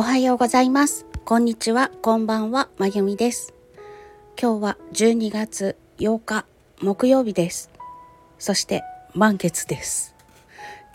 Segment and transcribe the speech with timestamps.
[0.00, 1.04] おはようございます。
[1.26, 3.52] こんにちは、こんばんは、まゆみです。
[4.40, 6.46] 今日は12月8日
[6.80, 7.68] 木曜日です。
[8.38, 8.82] そして
[9.12, 10.14] 満月です。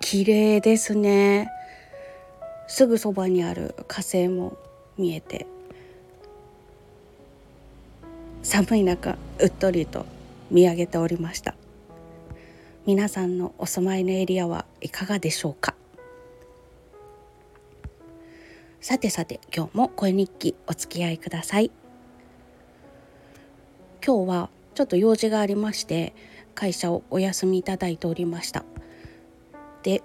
[0.02, 1.52] 綺麗ですね。
[2.68, 4.58] すぐそばにある火星も
[4.98, 5.46] 見えて
[8.42, 10.08] 寒い中うっとりと
[10.50, 11.54] 見上げておりました
[12.88, 15.76] 皆さんのお住まいのエリアはいかがでしょうか？
[18.88, 21.72] さてさて今日も声日記お付き合いください
[24.06, 26.14] 今日はちょっと用事がありまして
[26.54, 28.64] 会社をお休みいただいておりました
[29.82, 30.04] で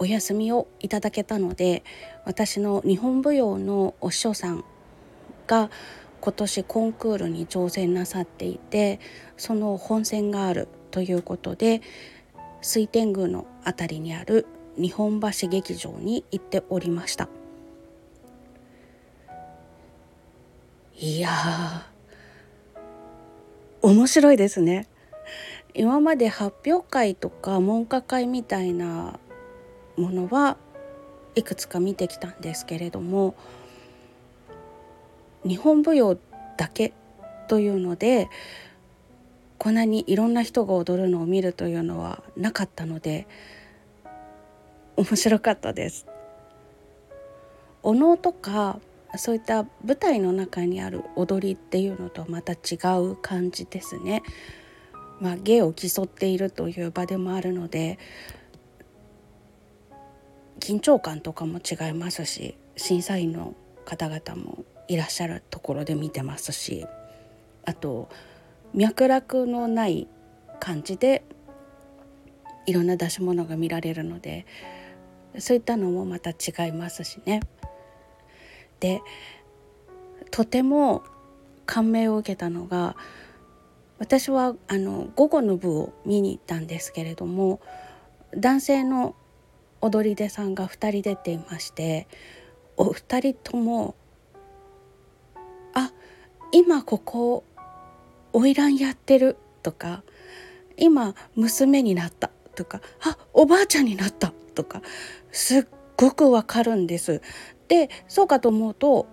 [0.00, 1.84] お休みをいただけたので
[2.24, 4.64] 私の日本舞踊のお師匠さん
[5.46, 5.70] が
[6.20, 8.98] 今年コンクールに挑戦なさっていて
[9.36, 11.80] その本戦があるということで
[12.60, 17.28] 水天宮の辺りにある日本橋劇場に行っておりました。
[20.98, 21.28] いや
[23.82, 24.88] 面白いですね
[25.74, 29.18] 今まで発表会とか文化会みたいな
[29.98, 30.56] ものは
[31.34, 33.34] いくつか見てきたんですけれども
[35.44, 36.16] 日本舞踊
[36.56, 36.94] だけ
[37.46, 38.30] というので
[39.58, 43.26] こんなにいろんな人が踊るのを見るというのはなかったので
[44.96, 46.06] 面白かったです。
[47.82, 48.80] お能とか
[49.16, 54.22] そういった舞台の中にある踊りっていうのとまた違う感じですね。
[55.20, 57.98] まあ、芸を競っているという場でもあるので
[60.60, 63.54] 緊張感とかも違いますし審査員の
[63.86, 66.86] 方々もいらっしゃるところで見てますし
[67.64, 68.10] あと
[68.74, 70.06] 脈絡のない
[70.60, 71.24] 感じで
[72.66, 74.44] いろんな出し物が見られるので
[75.38, 77.40] そういったのもまた違いますしね。
[78.80, 79.02] で
[80.30, 81.02] とても
[81.66, 82.96] 感銘を受けたのが
[83.98, 87.60] 私はあの午後の部を見に行ったんですけれども
[88.36, 89.14] 男性の
[89.80, 92.06] 踊り手さんが2人出ていまして
[92.76, 93.94] お二人とも
[95.74, 95.92] 「あ
[96.52, 97.44] 今ここ
[98.32, 100.02] 花魁やってる」とか
[100.76, 104.82] 「今娘になった」とか「あおばあちゃんになった」とか
[105.32, 107.22] すっごくわかるんです。
[107.68, 109.06] でそうかと思うと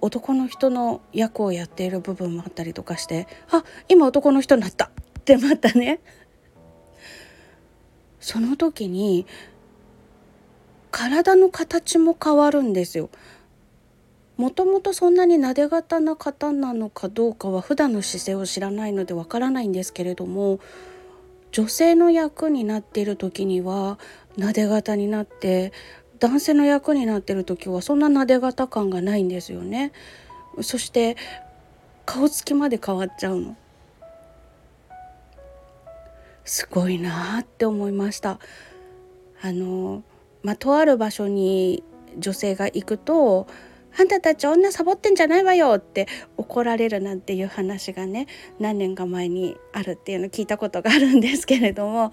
[0.00, 6.00] 男の人の役をやっている部分もあったりとかしてあ今男の人になったってまたね
[8.20, 9.26] その時に
[10.90, 13.10] 体の形も変わるんですよ。
[14.36, 20.58] もともとそんなになで型な方なのかどうかは普段の姿勢を知らないのでわからないんですけれども
[21.52, 23.98] 女性の役になっている時には
[24.36, 25.72] なで型になって
[26.18, 29.92] 男性の役になってる時はそんななで型感がないんですよね。
[30.62, 31.16] そして
[32.04, 33.56] 顔つきまで変わっちゃうの。
[36.44, 38.38] すごいなって思いました。
[39.42, 40.02] あの
[40.42, 41.82] まあ、とある場所に
[42.18, 43.46] 女性が行くと
[43.98, 46.06] あんたたち女サボってんじゃないわよって
[46.36, 48.26] 怒られるなんていう話がね
[48.58, 52.10] 何年か前にあるっていうのを聞いたことがあるんですけれども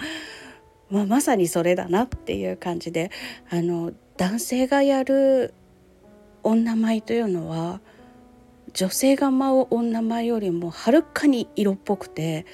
[0.89, 3.11] まあ、まさにそれだなっていう感じで
[3.49, 5.53] あの男性がやる
[6.43, 7.81] 女舞というのは
[8.73, 12.45] 女性が舞う女舞よりもはるかに色っぽくて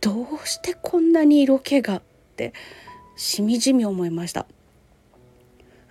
[0.00, 2.02] どうしてこんなに色気がっ
[2.36, 2.52] て
[3.16, 4.46] しみじみ思いました。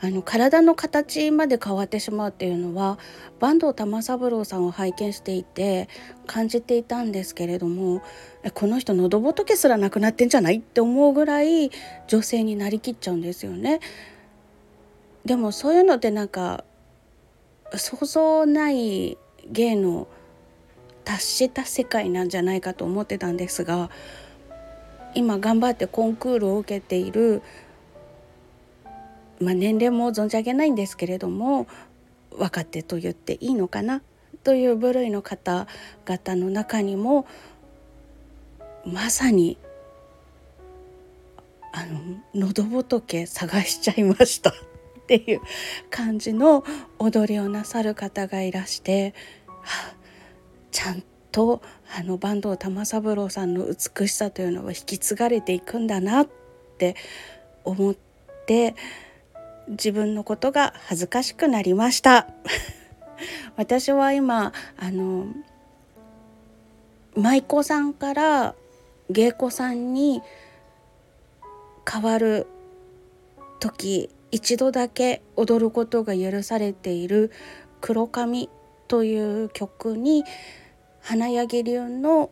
[0.01, 2.99] あの体の形まで変わってしまうっていうのは
[3.39, 5.87] 坂東玉三郎さんを拝見していて
[6.27, 8.01] 感じていたんですけれども
[8.53, 11.71] この人喉仏すらなくなってんじゃないって思うぐらい
[12.07, 13.79] 女性になりきっちゃうんですよね。
[15.23, 16.63] でもそういうのってなんか
[17.73, 19.17] 想像ない
[19.49, 20.07] 芸の
[21.03, 23.89] 達した世界なんじゃないかと思ってたんですが
[25.13, 27.41] 今頑張ってコンクールを受けている
[29.45, 31.67] まあ、年齢も存じ上げないんですけれども
[32.31, 34.01] 若手と言っていいのかな
[34.43, 37.27] という部類の方々の中にも
[38.83, 39.57] まさに
[41.71, 41.99] あの
[42.33, 44.49] 喉仏探しちゃいました
[45.01, 45.41] っていう
[45.91, 46.63] 感じの
[46.97, 49.13] 踊りをなさる方がいらして、
[49.61, 49.95] はあ、
[50.71, 51.61] ちゃんと
[51.95, 56.27] あの坂東玉三郎さんの美しさというのは引き継がれていくんだなっ
[56.79, 56.95] て
[57.63, 57.95] 思っ
[58.47, 58.75] て
[59.67, 62.27] 自分のことが恥ずかしくなりました
[63.55, 65.27] 私は今あの
[67.15, 68.55] 舞妓さんから
[69.09, 70.21] 芸妓さんに
[71.89, 72.47] 変わる
[73.59, 77.31] 時一度だけ踊ることが許されている
[77.81, 78.49] 「黒髪」
[78.87, 80.23] という曲に
[81.01, 82.31] 花柳流の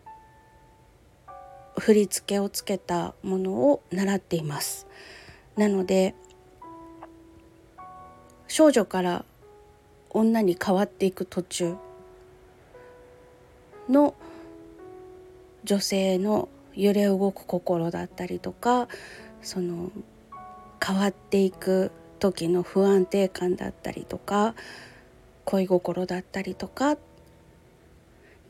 [1.78, 4.88] 振り付けをつけたものを習っています。
[5.56, 6.16] なので
[8.54, 9.26] 少女から
[10.12, 11.74] 女に変わっていく途中
[13.90, 14.14] の
[15.64, 18.88] 女性の揺れ動く心だったりとか
[19.42, 19.90] その
[20.86, 21.90] 変わっていく
[22.20, 24.54] 時の不安定感だったりとか
[25.46, 26.98] 恋心だったりとか。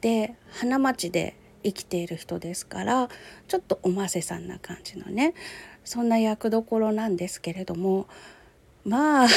[0.01, 3.07] で花街で生きている人ですから
[3.47, 5.33] ちょっとおませさんな感じのね
[5.85, 8.07] そんな役どころなんですけれども
[8.83, 9.27] まあ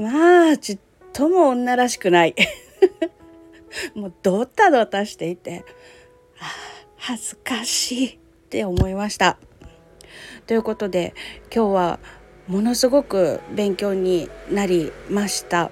[0.00, 0.78] まあちっ
[1.12, 2.34] とも女らしくない
[3.94, 5.64] もうドタドタしていて
[6.96, 8.18] 恥ずかしいっ
[8.48, 9.38] て思いました。
[10.46, 11.14] ということで
[11.54, 12.00] 今日は
[12.48, 15.70] ものすごく勉強になりました。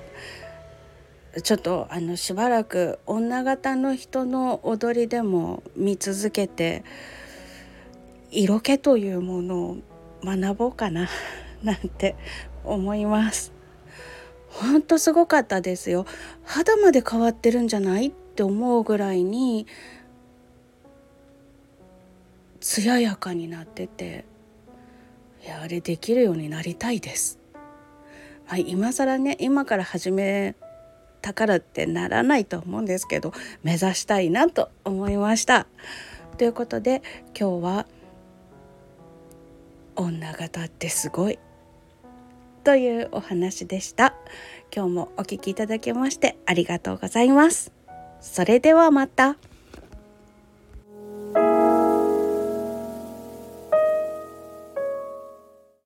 [1.42, 6.84] ちょっとあのしばらく女形の人の踊りでも見続けて
[8.30, 9.76] 色気というものを
[10.24, 11.08] 学ぼうかな
[11.62, 12.16] なんて
[12.64, 13.57] 思います。
[14.48, 16.06] ほんとすごかったですよ。
[16.44, 19.66] 肌まで変わってるんじゃないって思うぐらいに
[22.60, 24.24] 艶やかになってて
[25.44, 27.38] いやあれできるようになりたいです。
[28.48, 30.54] まあ、今更ね今から始め
[31.20, 35.66] たからってならないと思うんですけど目指したいなと思いました。
[36.38, 37.02] ということで
[37.38, 37.86] 今日は
[39.96, 41.38] 「女形ってすごい」
[42.68, 44.12] というお話でした。
[44.70, 47.72] 今日もお聴きいただきましてありがとうございます。
[48.20, 49.38] それではまた。